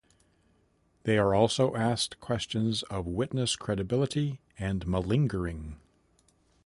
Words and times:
They 1.03 1.19
are 1.19 1.35
also 1.35 1.75
asked 1.75 2.19
questions 2.19 2.81
of 2.89 3.05
witness 3.05 3.55
credibility 3.55 4.41
and 4.57 4.87
malingering. 4.87 5.79